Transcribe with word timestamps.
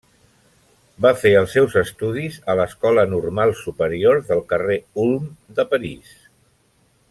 Va 1.05 1.11
fer 1.23 1.31
els 1.41 1.51
seus 1.57 1.75
estudis 1.81 2.39
a 2.53 2.55
l'Escola 2.61 3.05
Normal 3.13 3.53
Superior 3.61 4.25
del 4.31 4.43
carrer 4.55 4.79
Ulm 5.05 5.29
de 5.61 5.69
París. 5.75 6.19